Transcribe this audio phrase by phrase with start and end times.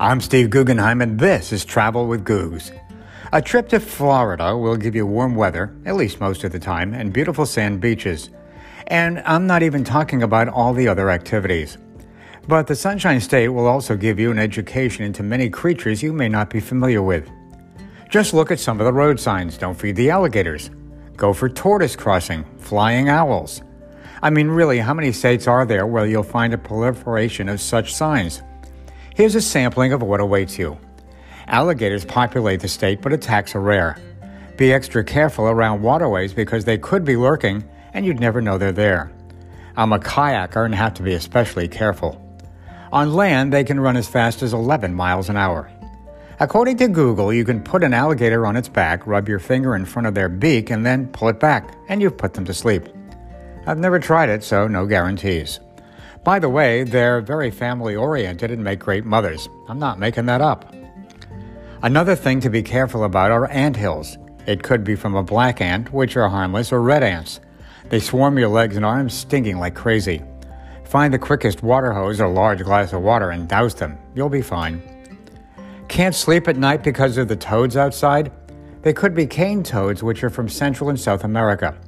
[0.00, 2.72] I'm Steve Guggenheim, and this is Travel with Googs.
[3.34, 6.94] A trip to Florida will give you warm weather, at least most of the time,
[6.94, 8.30] and beautiful sand beaches.
[8.86, 11.76] And I'm not even talking about all the other activities.
[12.48, 16.30] But the Sunshine State will also give you an education into many creatures you may
[16.30, 17.28] not be familiar with.
[18.08, 20.70] Just look at some of the road signs don't feed the alligators.
[21.18, 23.60] Gopher tortoise crossing, flying owls.
[24.22, 27.92] I mean, really, how many states are there where you'll find a proliferation of such
[27.92, 28.40] signs?
[29.20, 30.78] Here's a sampling of what awaits you.
[31.46, 33.98] Alligators populate the state, but attacks are rare.
[34.56, 37.62] Be extra careful around waterways because they could be lurking
[37.92, 39.12] and you'd never know they're there.
[39.76, 42.18] I'm a kayaker and have to be especially careful.
[42.92, 45.70] On land, they can run as fast as 11 miles an hour.
[46.38, 49.84] According to Google, you can put an alligator on its back, rub your finger in
[49.84, 52.88] front of their beak, and then pull it back, and you've put them to sleep.
[53.66, 55.60] I've never tried it, so no guarantees.
[56.22, 59.48] By the way, they're very family oriented and make great mothers.
[59.68, 60.74] I'm not making that up.
[61.82, 64.18] Another thing to be careful about are ant hills.
[64.46, 67.40] It could be from a black ant, which are harmless, or red ants.
[67.88, 70.22] They swarm your legs and arms, stinging like crazy.
[70.84, 73.96] Find the quickest water hose or large glass of water and douse them.
[74.14, 74.82] You'll be fine.
[75.88, 78.30] Can't sleep at night because of the toads outside?
[78.82, 81.78] They could be cane toads, which are from Central and South America.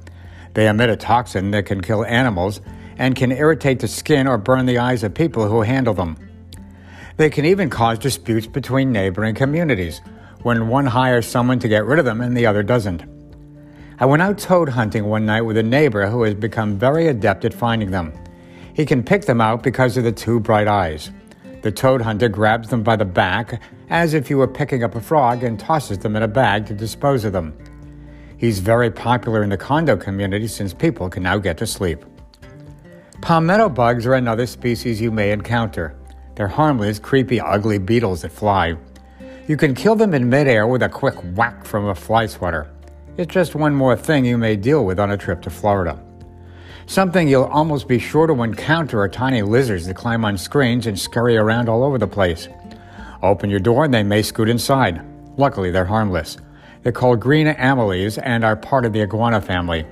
[0.53, 2.61] They emit a toxin that can kill animals
[2.97, 6.17] and can irritate the skin or burn the eyes of people who handle them.
[7.17, 10.01] They can even cause disputes between neighboring communities
[10.41, 13.03] when one hires someone to get rid of them and the other doesn't.
[13.99, 17.45] I went out toad hunting one night with a neighbor who has become very adept
[17.45, 18.13] at finding them.
[18.73, 21.11] He can pick them out because of the two bright eyes.
[21.61, 25.01] The toad hunter grabs them by the back as if he were picking up a
[25.01, 27.55] frog and tosses them in a bag to dispose of them.
[28.37, 32.03] He's very popular in the condo community since people can now get to sleep.
[33.23, 35.95] Palmetto bugs are another species you may encounter.
[36.35, 38.75] They're harmless, creepy, ugly beetles that fly.
[39.47, 42.69] You can kill them in midair with a quick whack from a fly swatter.
[43.15, 45.97] It's just one more thing you may deal with on a trip to Florida.
[46.85, 50.99] Something you'll almost be sure to encounter are tiny lizards that climb on screens and
[50.99, 52.49] scurry around all over the place.
[53.21, 55.01] Open your door and they may scoot inside.
[55.37, 56.39] Luckily, they're harmless.
[56.81, 59.85] They're called green anoles and are part of the iguana family.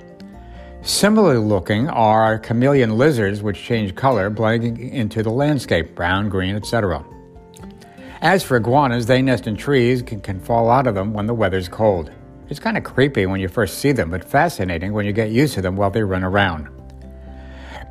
[0.84, 7.04] Similarly looking are chameleon lizards, which change color, blending into the landscape brown, green, etc.
[8.20, 11.34] As for iguanas, they nest in trees and can fall out of them when the
[11.34, 12.10] weather's cold.
[12.48, 15.54] It's kind of creepy when you first see them, but fascinating when you get used
[15.54, 16.68] to them while they run around.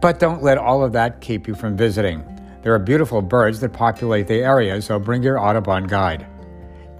[0.02, 2.26] But don't let all of that keep you from visiting.
[2.62, 6.28] There are beautiful birds that populate the area, so bring your Audubon guide.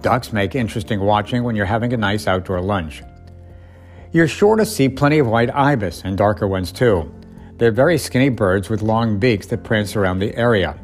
[0.00, 3.02] Ducks make interesting watching when you're having a nice outdoor lunch.
[4.12, 7.10] You're sure to see plenty of white ibis and darker ones too.
[7.56, 10.78] They're very skinny birds with long beaks that prance around the area.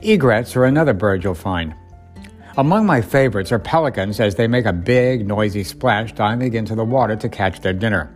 [0.00, 1.74] Egrets are another bird you'll find.
[2.56, 6.84] Among my favorites are pelicans as they make a big, noisy splash diving into the
[6.84, 8.14] water to catch their dinner.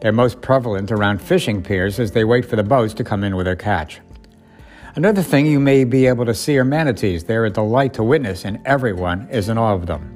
[0.00, 3.36] They're most prevalent around fishing piers as they wait for the boats to come in
[3.36, 4.00] with their catch.
[4.94, 7.24] Another thing you may be able to see are manatees.
[7.24, 10.11] They're a delight to witness, and everyone is in awe of them.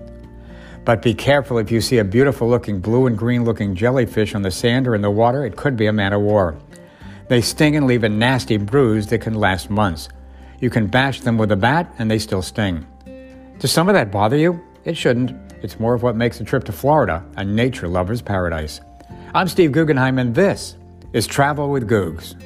[0.87, 4.43] But be careful if you see a beautiful looking blue and green looking jellyfish on
[4.43, 6.57] the sand or in the water, it could be a man of war.
[7.27, 10.09] They sting and leave a nasty bruise that can last months.
[10.61, 12.87] You can bash them with a bat and they still sting.
[13.59, 14.63] Does some of that bother you?
[14.85, 15.33] It shouldn't.
[15.61, 18.81] It's more of what makes a trip to Florida a nature lover's paradise.
[19.35, 20.77] I'm Steve Guggenheim, and this
[21.13, 22.37] is Travel with Googs.